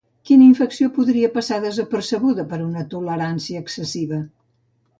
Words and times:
Quina 0.27 0.45
infecció 0.51 0.87
podria 0.95 1.29
passar 1.35 1.59
desapercebuda 1.65 2.47
per 2.55 2.61
una 2.71 2.87
tolerància 2.95 3.65
excessiva? 3.67 4.21